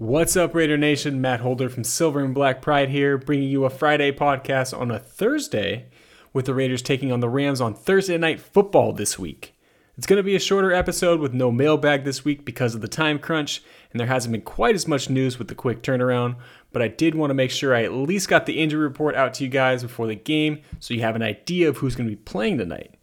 What's 0.00 0.34
up, 0.34 0.54
Raider 0.54 0.78
Nation? 0.78 1.20
Matt 1.20 1.40
Holder 1.40 1.68
from 1.68 1.84
Silver 1.84 2.20
and 2.20 2.32
Black 2.32 2.62
Pride 2.62 2.88
here, 2.88 3.18
bringing 3.18 3.50
you 3.50 3.66
a 3.66 3.70
Friday 3.70 4.10
podcast 4.10 4.74
on 4.74 4.90
a 4.90 4.98
Thursday 4.98 5.90
with 6.32 6.46
the 6.46 6.54
Raiders 6.54 6.80
taking 6.80 7.12
on 7.12 7.20
the 7.20 7.28
Rams 7.28 7.60
on 7.60 7.74
Thursday 7.74 8.16
Night 8.16 8.40
Football 8.40 8.94
this 8.94 9.18
week. 9.18 9.54
It's 9.98 10.06
going 10.06 10.16
to 10.16 10.22
be 10.22 10.34
a 10.34 10.40
shorter 10.40 10.72
episode 10.72 11.20
with 11.20 11.34
no 11.34 11.52
mailbag 11.52 12.04
this 12.04 12.24
week 12.24 12.46
because 12.46 12.74
of 12.74 12.80
the 12.80 12.88
time 12.88 13.18
crunch, 13.18 13.62
and 13.92 14.00
there 14.00 14.06
hasn't 14.06 14.32
been 14.32 14.40
quite 14.40 14.74
as 14.74 14.88
much 14.88 15.10
news 15.10 15.38
with 15.38 15.48
the 15.48 15.54
quick 15.54 15.82
turnaround, 15.82 16.36
but 16.72 16.80
I 16.80 16.88
did 16.88 17.14
want 17.14 17.28
to 17.28 17.34
make 17.34 17.50
sure 17.50 17.74
I 17.74 17.84
at 17.84 17.92
least 17.92 18.26
got 18.26 18.46
the 18.46 18.58
injury 18.58 18.80
report 18.80 19.14
out 19.16 19.34
to 19.34 19.44
you 19.44 19.50
guys 19.50 19.82
before 19.82 20.06
the 20.06 20.14
game 20.14 20.62
so 20.78 20.94
you 20.94 21.02
have 21.02 21.14
an 21.14 21.22
idea 21.22 21.68
of 21.68 21.76
who's 21.76 21.94
going 21.94 22.08
to 22.08 22.16
be 22.16 22.22
playing 22.22 22.56
tonight. 22.56 22.94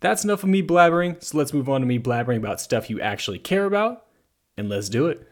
That's 0.00 0.22
enough 0.22 0.42
of 0.42 0.50
me 0.50 0.62
blabbering, 0.62 1.24
so 1.24 1.38
let's 1.38 1.54
move 1.54 1.70
on 1.70 1.80
to 1.80 1.86
me 1.86 1.98
blabbering 1.98 2.36
about 2.36 2.60
stuff 2.60 2.90
you 2.90 3.00
actually 3.00 3.38
care 3.38 3.64
about, 3.64 4.04
and 4.58 4.68
let's 4.68 4.90
do 4.90 5.06
it. 5.06 5.26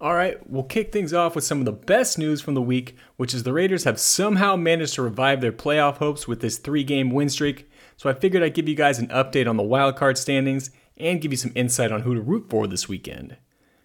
All 0.00 0.14
right, 0.14 0.38
we'll 0.48 0.62
kick 0.62 0.92
things 0.92 1.12
off 1.12 1.34
with 1.34 1.44
some 1.44 1.58
of 1.58 1.66
the 1.66 1.72
best 1.72 2.16
news 2.16 2.40
from 2.40 2.54
the 2.54 2.62
week, 2.62 2.96
which 3.18 3.34
is 3.34 3.42
the 3.42 3.52
Raiders 3.52 3.84
have 3.84 4.00
somehow 4.00 4.56
managed 4.56 4.94
to 4.94 5.02
revive 5.02 5.42
their 5.42 5.52
playoff 5.52 5.98
hopes 5.98 6.26
with 6.26 6.40
this 6.40 6.56
three 6.56 6.84
game 6.84 7.10
win 7.10 7.28
streak. 7.28 7.70
So 7.98 8.08
I 8.08 8.14
figured 8.14 8.42
I'd 8.42 8.54
give 8.54 8.66
you 8.66 8.74
guys 8.74 8.98
an 8.98 9.08
update 9.08 9.46
on 9.46 9.58
the 9.58 9.62
wildcard 9.62 10.16
standings 10.16 10.70
and 10.96 11.20
give 11.20 11.32
you 11.32 11.36
some 11.36 11.52
insight 11.54 11.92
on 11.92 12.00
who 12.00 12.14
to 12.14 12.20
root 12.22 12.48
for 12.48 12.66
this 12.66 12.88
weekend. 12.88 13.36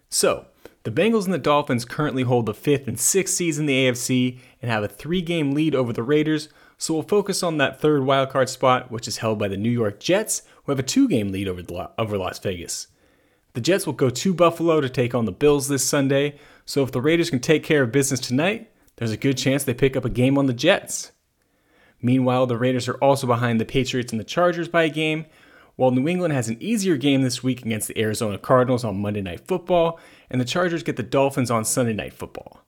So, 0.08 0.46
the 0.84 0.90
Bengals 0.90 1.26
and 1.26 1.34
the 1.34 1.38
Dolphins 1.38 1.84
currently 1.84 2.22
hold 2.22 2.46
the 2.46 2.54
fifth 2.54 2.88
and 2.88 2.98
sixth 2.98 3.34
seeds 3.34 3.58
in 3.58 3.66
the 3.66 3.86
AFC 3.86 4.38
and 4.62 4.70
have 4.70 4.84
a 4.84 4.88
three 4.88 5.20
game 5.20 5.52
lead 5.52 5.74
over 5.74 5.92
the 5.92 6.02
Raiders. 6.02 6.48
So 6.78 6.94
we'll 6.94 7.02
focus 7.02 7.42
on 7.42 7.58
that 7.58 7.78
third 7.78 8.02
wildcard 8.02 8.48
spot, 8.48 8.90
which 8.90 9.06
is 9.06 9.18
held 9.18 9.38
by 9.38 9.48
the 9.48 9.56
New 9.58 9.70
York 9.70 10.00
Jets, 10.00 10.42
who 10.64 10.72
have 10.72 10.78
a 10.78 10.82
two 10.82 11.08
game 11.08 11.30
lead 11.30 11.46
over, 11.46 11.90
over 11.98 12.16
Las 12.16 12.38
Vegas. 12.38 12.86
The 13.56 13.62
Jets 13.62 13.86
will 13.86 13.94
go 13.94 14.10
to 14.10 14.34
Buffalo 14.34 14.82
to 14.82 14.88
take 14.90 15.14
on 15.14 15.24
the 15.24 15.32
Bills 15.32 15.68
this 15.68 15.82
Sunday, 15.82 16.38
so 16.66 16.82
if 16.82 16.92
the 16.92 17.00
Raiders 17.00 17.30
can 17.30 17.40
take 17.40 17.64
care 17.64 17.84
of 17.84 17.90
business 17.90 18.20
tonight, 18.20 18.70
there's 18.96 19.12
a 19.12 19.16
good 19.16 19.38
chance 19.38 19.64
they 19.64 19.72
pick 19.72 19.96
up 19.96 20.04
a 20.04 20.10
game 20.10 20.36
on 20.36 20.44
the 20.44 20.52
Jets. 20.52 21.12
Meanwhile, 22.02 22.48
the 22.48 22.58
Raiders 22.58 22.86
are 22.86 22.98
also 22.98 23.26
behind 23.26 23.58
the 23.58 23.64
Patriots 23.64 24.12
and 24.12 24.20
the 24.20 24.24
Chargers 24.24 24.68
by 24.68 24.82
a 24.82 24.90
game, 24.90 25.24
while 25.74 25.90
New 25.90 26.06
England 26.06 26.34
has 26.34 26.50
an 26.50 26.58
easier 26.60 26.98
game 26.98 27.22
this 27.22 27.42
week 27.42 27.64
against 27.64 27.88
the 27.88 27.98
Arizona 27.98 28.36
Cardinals 28.36 28.84
on 28.84 29.00
Monday 29.00 29.22
Night 29.22 29.48
Football, 29.48 29.98
and 30.28 30.38
the 30.38 30.44
Chargers 30.44 30.82
get 30.82 30.96
the 30.96 31.02
Dolphins 31.02 31.50
on 31.50 31.64
Sunday 31.64 31.94
Night 31.94 32.12
Football. 32.12 32.60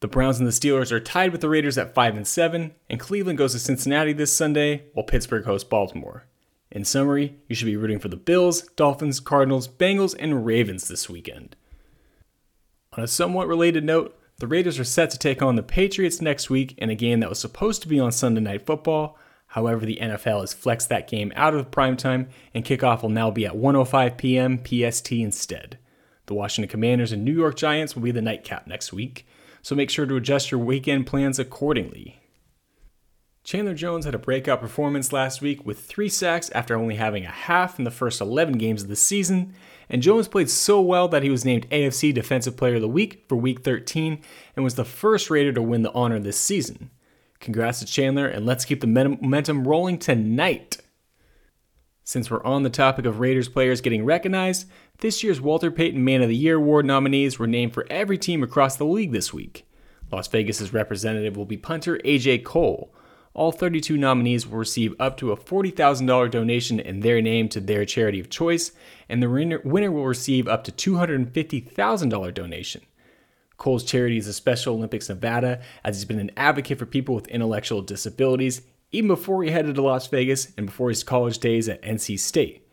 The 0.00 0.08
Browns 0.08 0.40
and 0.40 0.48
the 0.48 0.52
Steelers 0.52 0.90
are 0.90 0.98
tied 0.98 1.30
with 1.30 1.42
the 1.42 1.48
Raiders 1.48 1.78
at 1.78 1.94
5 1.94 2.16
and 2.16 2.26
7, 2.26 2.74
and 2.90 2.98
Cleveland 2.98 3.38
goes 3.38 3.52
to 3.52 3.60
Cincinnati 3.60 4.14
this 4.14 4.32
Sunday, 4.32 4.86
while 4.94 5.06
Pittsburgh 5.06 5.44
hosts 5.44 5.68
Baltimore. 5.68 6.26
In 6.72 6.86
summary, 6.86 7.36
you 7.48 7.54
should 7.54 7.66
be 7.66 7.76
rooting 7.76 7.98
for 7.98 8.08
the 8.08 8.16
Bills, 8.16 8.62
Dolphins, 8.76 9.20
Cardinals, 9.20 9.68
Bengals, 9.68 10.16
and 10.18 10.46
Ravens 10.46 10.88
this 10.88 11.08
weekend. 11.08 11.54
On 12.94 13.04
a 13.04 13.06
somewhat 13.06 13.46
related 13.46 13.84
note, 13.84 14.18
the 14.38 14.46
Raiders 14.46 14.78
are 14.78 14.84
set 14.84 15.10
to 15.10 15.18
take 15.18 15.42
on 15.42 15.56
the 15.56 15.62
Patriots 15.62 16.22
next 16.22 16.48
week 16.48 16.74
in 16.78 16.88
a 16.88 16.94
game 16.94 17.20
that 17.20 17.28
was 17.28 17.38
supposed 17.38 17.82
to 17.82 17.88
be 17.88 18.00
on 18.00 18.10
Sunday 18.10 18.40
Night 18.40 18.64
Football. 18.64 19.18
However, 19.48 19.84
the 19.84 19.98
NFL 20.00 20.40
has 20.40 20.54
flexed 20.54 20.88
that 20.88 21.08
game 21.08 21.30
out 21.36 21.54
of 21.54 21.70
primetime, 21.70 22.28
and 22.54 22.64
kickoff 22.64 23.02
will 23.02 23.10
now 23.10 23.30
be 23.30 23.44
at 23.44 23.52
1:05 23.52 24.16
p.m. 24.16 24.58
PST 24.64 25.12
instead. 25.12 25.78
The 26.24 26.34
Washington 26.34 26.70
Commanders 26.70 27.12
and 27.12 27.22
New 27.22 27.34
York 27.34 27.54
Giants 27.54 27.94
will 27.94 28.02
be 28.02 28.12
the 28.12 28.22
nightcap 28.22 28.66
next 28.66 28.94
week, 28.94 29.26
so 29.60 29.74
make 29.74 29.90
sure 29.90 30.06
to 30.06 30.16
adjust 30.16 30.50
your 30.50 30.60
weekend 30.60 31.06
plans 31.06 31.38
accordingly. 31.38 32.21
Chandler 33.52 33.74
Jones 33.74 34.06
had 34.06 34.14
a 34.14 34.18
breakout 34.18 34.62
performance 34.62 35.12
last 35.12 35.42
week 35.42 35.66
with 35.66 35.78
three 35.78 36.08
sacks 36.08 36.48
after 36.54 36.74
only 36.74 36.94
having 36.94 37.26
a 37.26 37.30
half 37.30 37.78
in 37.78 37.84
the 37.84 37.90
first 37.90 38.18
11 38.18 38.56
games 38.56 38.82
of 38.82 38.88
the 38.88 38.96
season, 38.96 39.52
and 39.90 40.00
Jones 40.00 40.26
played 40.26 40.48
so 40.48 40.80
well 40.80 41.06
that 41.08 41.22
he 41.22 41.28
was 41.28 41.44
named 41.44 41.68
AFC 41.68 42.14
Defensive 42.14 42.56
Player 42.56 42.76
of 42.76 42.80
the 42.80 42.88
Week 42.88 43.26
for 43.28 43.36
Week 43.36 43.60
13 43.60 44.22
and 44.56 44.64
was 44.64 44.76
the 44.76 44.86
first 44.86 45.28
Raider 45.28 45.52
to 45.52 45.60
win 45.60 45.82
the 45.82 45.92
honor 45.92 46.18
this 46.18 46.40
season. 46.40 46.90
Congrats 47.40 47.80
to 47.80 47.84
Chandler, 47.84 48.26
and 48.26 48.46
let's 48.46 48.64
keep 48.64 48.80
the 48.80 48.86
momentum 48.86 49.68
rolling 49.68 49.98
tonight. 49.98 50.78
Since 52.04 52.30
we're 52.30 52.42
on 52.44 52.62
the 52.62 52.70
topic 52.70 53.04
of 53.04 53.20
Raiders 53.20 53.50
players 53.50 53.82
getting 53.82 54.06
recognized, 54.06 54.66
this 55.00 55.22
year's 55.22 55.42
Walter 55.42 55.70
Payton 55.70 56.02
Man 56.02 56.22
of 56.22 56.30
the 56.30 56.34
Year 56.34 56.56
award 56.56 56.86
nominees 56.86 57.38
were 57.38 57.46
named 57.46 57.74
for 57.74 57.86
every 57.90 58.16
team 58.16 58.42
across 58.42 58.78
the 58.78 58.86
league 58.86 59.12
this 59.12 59.34
week. 59.34 59.66
Las 60.10 60.26
Vegas's 60.26 60.72
representative 60.72 61.36
will 61.36 61.44
be 61.44 61.58
punter 61.58 61.98
AJ 61.98 62.44
Cole 62.44 62.94
all 63.34 63.52
32 63.52 63.96
nominees 63.96 64.46
will 64.46 64.58
receive 64.58 64.94
up 65.00 65.16
to 65.16 65.32
a 65.32 65.36
$40,000 65.36 66.30
donation 66.30 66.78
in 66.78 67.00
their 67.00 67.22
name 67.22 67.48
to 67.48 67.60
their 67.60 67.84
charity 67.84 68.20
of 68.20 68.28
choice, 68.28 68.72
and 69.08 69.22
the 69.22 69.28
winner 69.64 69.90
will 69.90 70.04
receive 70.04 70.46
up 70.46 70.64
to 70.64 70.72
$250,000 70.72 72.34
donation. 72.34 72.82
Cole's 73.56 73.84
charity 73.84 74.16
is 74.16 74.26
the 74.26 74.32
Special 74.32 74.74
Olympics 74.74 75.08
Nevada, 75.08 75.60
as 75.84 75.96
he's 75.96 76.04
been 76.04 76.18
an 76.18 76.32
advocate 76.36 76.78
for 76.78 76.86
people 76.86 77.14
with 77.14 77.28
intellectual 77.28 77.80
disabilities 77.80 78.62
even 78.92 79.08
before 79.08 79.42
he 79.42 79.50
headed 79.50 79.74
to 79.74 79.82
Las 79.82 80.06
Vegas 80.08 80.52
and 80.56 80.66
before 80.66 80.90
his 80.90 81.02
college 81.02 81.38
days 81.38 81.68
at 81.68 81.82
NC 81.82 82.18
State. 82.18 82.68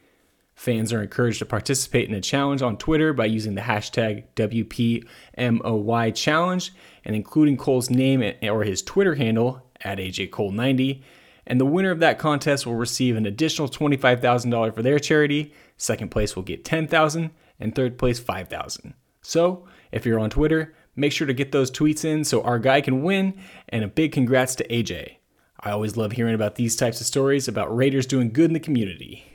Fans 0.54 0.92
are 0.92 1.02
encouraged 1.02 1.40
to 1.40 1.46
participate 1.46 2.10
in 2.10 2.16
a 2.16 2.20
challenge 2.20 2.62
on 2.62 2.76
Twitter 2.76 3.14
by 3.14 3.26
using 3.26 3.56
the 3.56 3.62
hashtag 3.62 4.26
WPMOY 4.36 6.14
challenge 6.14 6.74
and 7.06 7.16
including 7.16 7.56
Cole's 7.56 7.90
name 7.90 8.22
or 8.44 8.66
his 8.66 8.82
Twitter 8.82 9.16
handle 9.16 9.69
at 9.82 9.98
AJ 9.98 10.32
Cole 10.32 10.52
90. 10.52 11.04
And 11.48 11.60
the 11.60 11.66
winner 11.66 11.92
of 11.92 12.00
that 12.00 12.20
contest 12.20 12.66
will 12.66 12.76
receive 12.76 13.16
an 13.16 13.26
additional 13.26 13.68
$25,000 13.68 14.76
for 14.76 14.84
their 14.84 15.00
charity. 15.00 15.54
Second 15.78 16.10
place 16.12 16.36
will 16.36 16.44
get 16.44 16.64
$10,000 16.64 17.32
and 17.60 17.74
third 17.74 17.98
place 17.98 18.20
$5,000. 18.20 18.94
So, 19.22 19.66
if 19.92 20.06
you're 20.06 20.20
on 20.20 20.30
Twitter, 20.30 20.76
make 20.96 21.12
sure 21.12 21.28
to 21.28 21.34
get 21.34 21.52
those 21.52 21.72
tweets 21.72 22.06
in 22.06 22.24
so 22.24 22.42
our 22.44 22.60
guy 22.60 22.82
can 22.82 23.04
win 23.04 23.40
and 23.68 23.84
a 23.84 23.88
big 23.88 24.12
congrats 24.12 24.56
to 24.56 24.68
AJ. 24.68 25.16
I 25.60 25.72
always 25.72 25.98
love 25.98 26.14
hearing 26.14 26.36
about 26.36 26.56
these 26.56 26.76
types 26.76 27.02
of 27.02 27.08
stories 27.08 27.48
about 27.48 27.76
Raiders 27.76 28.06
doing 28.06 28.32
good 28.32 28.46
in 28.46 28.54
the 28.54 28.60
community. 28.60 29.26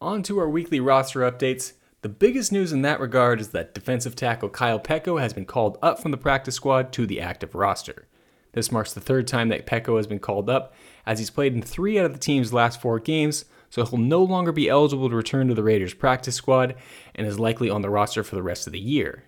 On 0.00 0.22
to 0.24 0.38
our 0.38 0.48
weekly 0.48 0.80
roster 0.80 1.20
updates. 1.20 1.74
The 2.02 2.08
biggest 2.08 2.52
news 2.52 2.72
in 2.72 2.82
that 2.82 3.00
regard 3.00 3.40
is 3.40 3.50
that 3.50 3.74
defensive 3.74 4.16
tackle 4.16 4.50
Kyle 4.50 4.80
Peko 4.80 5.20
has 5.20 5.32
been 5.32 5.46
called 5.46 5.78
up 5.80 6.00
from 6.00 6.10
the 6.10 6.18
practice 6.18 6.56
squad 6.56 6.92
to 6.92 7.06
the 7.06 7.20
active 7.20 7.54
roster. 7.54 8.08
This 8.54 8.72
marks 8.72 8.92
the 8.92 9.00
third 9.00 9.26
time 9.26 9.48
that 9.48 9.66
Peko 9.66 9.96
has 9.96 10.06
been 10.06 10.20
called 10.20 10.48
up, 10.48 10.74
as 11.04 11.18
he's 11.18 11.30
played 11.30 11.54
in 11.54 11.62
three 11.62 11.98
out 11.98 12.06
of 12.06 12.12
the 12.12 12.18
team's 12.18 12.52
last 12.52 12.80
four 12.80 12.98
games, 12.98 13.44
so 13.68 13.84
he'll 13.84 13.98
no 13.98 14.22
longer 14.22 14.52
be 14.52 14.68
eligible 14.68 15.10
to 15.10 15.16
return 15.16 15.48
to 15.48 15.54
the 15.54 15.62
Raiders 15.62 15.92
practice 15.92 16.36
squad 16.36 16.76
and 17.14 17.26
is 17.26 17.38
likely 17.38 17.68
on 17.68 17.82
the 17.82 17.90
roster 17.90 18.22
for 18.22 18.36
the 18.36 18.42
rest 18.42 18.66
of 18.66 18.72
the 18.72 18.80
year. 18.80 19.24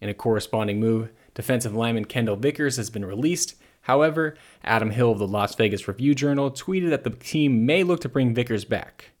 In 0.00 0.10
a 0.10 0.14
corresponding 0.14 0.78
move, 0.78 1.10
defensive 1.34 1.74
lineman 1.74 2.04
Kendall 2.04 2.36
Vickers 2.36 2.76
has 2.76 2.90
been 2.90 3.04
released. 3.04 3.56
However, 3.82 4.36
Adam 4.62 4.90
Hill 4.90 5.12
of 5.12 5.18
the 5.18 5.26
Las 5.26 5.54
Vegas 5.54 5.88
Review 5.88 6.14
Journal 6.14 6.50
tweeted 6.50 6.90
that 6.90 7.04
the 7.04 7.10
team 7.10 7.64
may 7.64 7.82
look 7.82 8.00
to 8.00 8.08
bring 8.10 8.34
Vickers 8.34 8.66
back. 8.66 9.12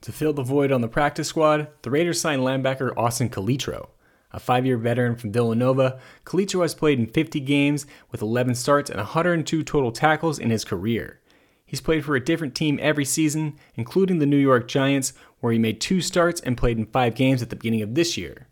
To 0.00 0.12
fill 0.12 0.32
the 0.32 0.42
void 0.42 0.72
on 0.72 0.80
the 0.80 0.88
practice 0.88 1.28
squad, 1.28 1.68
the 1.82 1.90
Raiders 1.90 2.20
signed 2.20 2.42
linebacker 2.42 2.96
Austin 2.96 3.28
Calitro. 3.28 3.90
A 4.32 4.38
five 4.38 4.64
year 4.64 4.76
veteran 4.76 5.16
from 5.16 5.32
Villanova, 5.32 5.98
Calitro 6.24 6.62
has 6.62 6.74
played 6.74 6.98
in 6.98 7.06
50 7.06 7.40
games 7.40 7.86
with 8.10 8.22
11 8.22 8.54
starts 8.54 8.90
and 8.90 8.98
102 8.98 9.62
total 9.62 9.92
tackles 9.92 10.38
in 10.38 10.50
his 10.50 10.64
career. 10.64 11.20
He's 11.64 11.80
played 11.80 12.04
for 12.04 12.16
a 12.16 12.24
different 12.24 12.54
team 12.54 12.78
every 12.82 13.04
season, 13.04 13.56
including 13.76 14.18
the 14.18 14.26
New 14.26 14.36
York 14.36 14.66
Giants, 14.66 15.12
where 15.38 15.52
he 15.52 15.58
made 15.58 15.80
two 15.80 16.00
starts 16.00 16.40
and 16.40 16.56
played 16.56 16.78
in 16.78 16.86
five 16.86 17.14
games 17.14 17.42
at 17.42 17.50
the 17.50 17.56
beginning 17.56 17.82
of 17.82 17.94
this 17.94 18.16
year. 18.16 18.48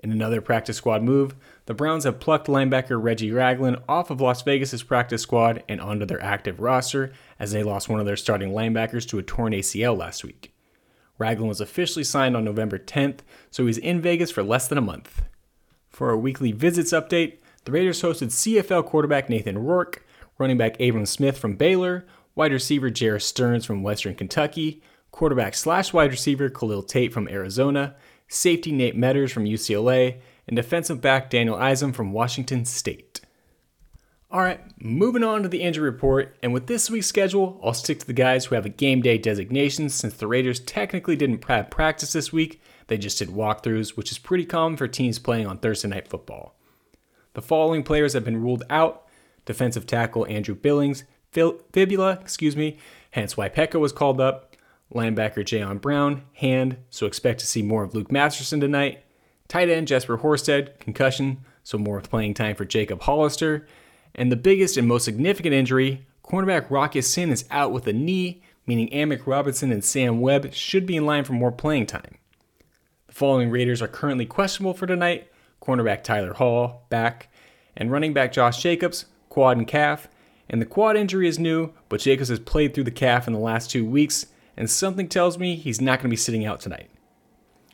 In 0.00 0.12
another 0.12 0.40
practice 0.40 0.76
squad 0.76 1.02
move, 1.02 1.34
the 1.66 1.74
Browns 1.74 2.04
have 2.04 2.20
plucked 2.20 2.46
linebacker 2.46 3.02
Reggie 3.02 3.32
Ragland 3.32 3.78
off 3.88 4.10
of 4.10 4.20
Las 4.20 4.42
Vegas's 4.42 4.84
practice 4.84 5.22
squad 5.22 5.64
and 5.68 5.80
onto 5.80 6.06
their 6.06 6.22
active 6.22 6.60
roster 6.60 7.12
as 7.38 7.50
they 7.50 7.64
lost 7.64 7.88
one 7.88 7.98
of 7.98 8.06
their 8.06 8.16
starting 8.16 8.50
linebackers 8.50 9.06
to 9.08 9.18
a 9.18 9.22
torn 9.22 9.52
ACL 9.52 9.96
last 9.96 10.24
week. 10.24 10.52
Ragland 11.18 11.48
was 11.48 11.60
officially 11.60 12.04
signed 12.04 12.36
on 12.36 12.44
November 12.44 12.78
10th, 12.78 13.18
so 13.50 13.66
he's 13.66 13.78
in 13.78 14.00
Vegas 14.00 14.30
for 14.30 14.42
less 14.42 14.68
than 14.68 14.78
a 14.78 14.82
month. 14.82 15.22
For 15.90 16.10
our 16.10 16.16
weekly 16.16 16.52
visits 16.52 16.92
update, 16.92 17.38
the 17.64 17.72
Raiders 17.72 18.00
hosted 18.02 18.28
CFL 18.28 18.86
quarterback 18.86 19.28
Nathan 19.28 19.58
Rourke, 19.58 20.06
running 20.38 20.56
back 20.56 20.80
Abram 20.80 21.06
Smith 21.06 21.36
from 21.36 21.56
Baylor, 21.56 22.06
wide 22.34 22.52
receiver 22.52 22.90
Jerreth 22.90 23.22
Sterns 23.22 23.66
from 23.66 23.82
Western 23.82 24.14
Kentucky, 24.14 24.80
quarterback 25.10 25.54
slash 25.54 25.92
wide 25.92 26.10
receiver 26.10 26.48
Khalil 26.48 26.84
Tate 26.84 27.12
from 27.12 27.28
Arizona, 27.28 27.96
safety 28.28 28.70
Nate 28.70 28.96
Meadors 28.96 29.32
from 29.32 29.44
UCLA, 29.44 30.20
and 30.46 30.56
defensive 30.56 31.00
back 31.00 31.30
Daniel 31.30 31.56
Isom 31.56 31.92
from 31.92 32.12
Washington 32.12 32.64
State. 32.64 33.07
All 34.30 34.40
right, 34.40 34.60
moving 34.78 35.24
on 35.24 35.42
to 35.42 35.48
the 35.48 35.62
injury 35.62 35.88
report, 35.88 36.36
and 36.42 36.52
with 36.52 36.66
this 36.66 36.90
week's 36.90 37.06
schedule, 37.06 37.58
I'll 37.64 37.72
stick 37.72 37.98
to 38.00 38.06
the 38.06 38.12
guys 38.12 38.44
who 38.44 38.56
have 38.56 38.66
a 38.66 38.70
game 38.70 39.00
day 39.00 39.16
designation 39.16 39.88
since 39.88 40.12
the 40.12 40.26
Raiders 40.26 40.60
technically 40.60 41.16
didn't 41.16 41.42
have 41.44 41.70
practice 41.70 42.12
this 42.12 42.30
week, 42.30 42.60
they 42.88 42.98
just 42.98 43.18
did 43.18 43.30
walkthroughs, 43.30 43.96
which 43.96 44.12
is 44.12 44.18
pretty 44.18 44.44
common 44.44 44.76
for 44.76 44.86
teams 44.86 45.18
playing 45.18 45.46
on 45.46 45.56
Thursday 45.56 45.88
night 45.88 46.08
football. 46.08 46.54
The 47.32 47.40
following 47.40 47.82
players 47.82 48.12
have 48.12 48.24
been 48.26 48.42
ruled 48.42 48.64
out. 48.68 49.06
Defensive 49.46 49.86
tackle 49.86 50.26
Andrew 50.26 50.54
Billings, 50.54 51.04
fibula, 51.32 52.18
excuse 52.20 52.54
me, 52.54 52.76
hence 53.12 53.34
why 53.34 53.48
Peko 53.48 53.80
was 53.80 53.92
called 53.92 54.20
up, 54.20 54.56
linebacker 54.94 55.38
Jayon 55.38 55.80
Brown, 55.80 56.24
hand, 56.34 56.76
so 56.90 57.06
expect 57.06 57.40
to 57.40 57.46
see 57.46 57.62
more 57.62 57.82
of 57.82 57.94
Luke 57.94 58.12
Masterson 58.12 58.60
tonight, 58.60 59.04
tight 59.48 59.70
end 59.70 59.88
Jesper 59.88 60.18
Horsted, 60.18 60.78
concussion, 60.80 61.38
so 61.62 61.78
more 61.78 62.02
playing 62.02 62.34
time 62.34 62.56
for 62.56 62.66
Jacob 62.66 63.00
Hollister, 63.00 63.66
and 64.18 64.32
the 64.32 64.36
biggest 64.36 64.76
and 64.76 64.88
most 64.88 65.04
significant 65.04 65.54
injury, 65.54 66.04
cornerback 66.24 66.70
Rock 66.70 66.96
Ya-Sin 66.96 67.30
is 67.30 67.44
out 67.52 67.70
with 67.70 67.86
a 67.86 67.92
knee, 67.92 68.42
meaning 68.66 68.88
Amik 68.88 69.26
Robertson 69.26 69.70
and 69.70 69.84
Sam 69.84 70.20
Webb 70.20 70.52
should 70.52 70.86
be 70.86 70.96
in 70.96 71.06
line 71.06 71.22
for 71.22 71.34
more 71.34 71.52
playing 71.52 71.86
time. 71.86 72.18
The 73.06 73.14
following 73.14 73.48
Raiders 73.48 73.80
are 73.80 73.88
currently 73.88 74.26
questionable 74.26 74.74
for 74.74 74.86
tonight 74.86 75.30
cornerback 75.62 76.02
Tyler 76.02 76.34
Hall, 76.34 76.86
back, 76.88 77.28
and 77.76 77.92
running 77.92 78.12
back 78.12 78.32
Josh 78.32 78.60
Jacobs, 78.60 79.06
quad 79.28 79.56
and 79.56 79.66
calf. 79.66 80.08
And 80.48 80.60
the 80.60 80.66
quad 80.66 80.96
injury 80.96 81.28
is 81.28 81.38
new, 81.38 81.72
but 81.88 82.00
Jacobs 82.00 82.30
has 82.30 82.40
played 82.40 82.74
through 82.74 82.84
the 82.84 82.90
calf 82.90 83.26
in 83.26 83.34
the 83.34 83.38
last 83.38 83.70
two 83.70 83.84
weeks, 83.84 84.26
and 84.56 84.68
something 84.68 85.08
tells 85.08 85.38
me 85.38 85.56
he's 85.56 85.80
not 85.80 85.98
going 85.98 86.08
to 86.08 86.08
be 86.08 86.16
sitting 86.16 86.44
out 86.44 86.60
tonight. 86.60 86.90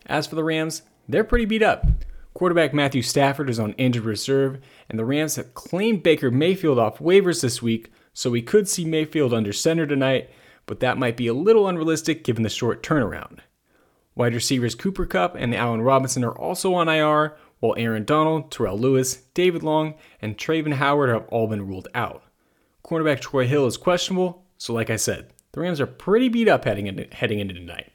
As 0.07 0.27
for 0.27 0.35
the 0.35 0.45
Rams, 0.45 0.83
they're 1.09 1.25
pretty 1.25 1.45
beat 1.47 1.63
up. 1.63 1.87
Quarterback 2.35 2.75
Matthew 2.75 3.03
Stafford 3.03 3.49
is 3.49 3.61
on 3.61 3.75
injured 3.75 4.05
reserve, 4.05 4.59
and 4.89 4.99
the 4.99 5.05
Rams 5.05 5.37
have 5.37 5.55
claimed 5.55 6.03
Baker 6.03 6.33
Mayfield 6.33 6.81
off 6.81 6.99
waivers 6.99 7.41
this 7.41 7.63
week, 7.63 7.93
so 8.13 8.29
we 8.29 8.43
could 8.43 8.69
see 8.69 8.85
Mayfield 8.85 9.33
under 9.33 9.53
center 9.53 9.87
tonight, 9.87 10.31
but 10.67 10.81
that 10.81 10.99
might 10.99 11.17
be 11.17 11.29
a 11.29 11.35
little 11.35 11.69
unrealistic 11.69 12.25
given 12.25 12.43
the 12.43 12.49
short 12.49 12.83
turnaround. 12.83 13.39
Wide 14.17 14.35
receivers 14.35 14.75
Cooper 14.75 15.07
Kupp 15.07 15.37
and 15.37 15.55
Allen 15.55 15.83
Robinson 15.83 16.25
are 16.25 16.37
also 16.37 16.75
on 16.75 16.89
IR, 16.89 17.37
while 17.61 17.77
Aaron 17.79 18.05
Donald, 18.05 18.51
Terrell 18.51 18.79
Lewis, 18.79 19.15
David 19.35 19.63
Long, 19.63 19.95
and 20.21 20.37
Travin 20.37 20.75
Howard 20.75 21.11
have 21.11 21.29
all 21.29 21.47
been 21.47 21.67
ruled 21.67 21.87
out. 21.95 22.25
Cornerback 22.85 23.21
Troy 23.21 23.47
Hill 23.47 23.67
is 23.67 23.77
questionable, 23.77 24.45
so 24.59 24.75
like 24.75 24.91
I 24.91 24.97
said, 24.97 25.31
the 25.53 25.61
Rams 25.61 25.81
are 25.81 25.87
pretty 25.87 26.29
beat 26.29 26.49
up 26.49 26.65
heading 26.65 26.89
into, 26.89 27.07
heading 27.15 27.39
into 27.39 27.55
tonight. 27.55 27.93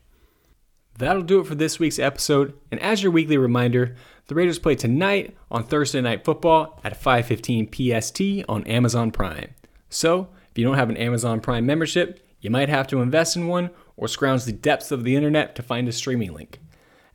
That'll 0.99 1.23
do 1.23 1.39
it 1.39 1.47
for 1.47 1.55
this 1.55 1.79
week's 1.79 1.97
episode, 1.97 2.53
and 2.71 2.79
as 2.81 3.01
your 3.01 3.13
weekly 3.13 3.37
reminder, 3.37 3.95
the 4.27 4.35
Raiders 4.35 4.59
play 4.59 4.75
tonight 4.75 5.33
on 5.49 5.63
Thursday 5.63 6.01
Night 6.01 6.25
Football 6.25 6.77
at 6.83 7.01
5:15 7.01 7.67
PST 7.71 8.43
on 8.49 8.65
Amazon 8.65 9.09
Prime. 9.09 9.51
So, 9.87 10.27
if 10.51 10.57
you 10.57 10.65
don't 10.65 10.75
have 10.75 10.89
an 10.89 10.97
Amazon 10.97 11.39
Prime 11.39 11.65
membership, 11.65 12.19
you 12.41 12.49
might 12.49 12.67
have 12.67 12.85
to 12.87 13.01
invest 13.01 13.37
in 13.37 13.47
one 13.47 13.69
or 13.95 14.09
scrounge 14.09 14.43
the 14.43 14.51
depths 14.51 14.91
of 14.91 15.05
the 15.05 15.15
internet 15.15 15.55
to 15.55 15.63
find 15.63 15.87
a 15.87 15.93
streaming 15.93 16.33
link. 16.33 16.59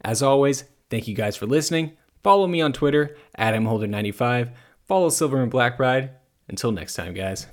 As 0.00 0.22
always, 0.22 0.64
thank 0.88 1.06
you 1.06 1.14
guys 1.14 1.36
for 1.36 1.44
listening. 1.44 1.92
Follow 2.22 2.46
me 2.46 2.62
on 2.62 2.72
Twitter 2.72 3.14
at 3.34 3.52
mholder95. 3.52 4.50
Follow 4.88 5.10
Silver 5.10 5.42
and 5.42 5.50
Black 5.50 5.76
Pride. 5.76 6.10
Until 6.48 6.72
next 6.72 6.94
time, 6.94 7.12
guys. 7.12 7.48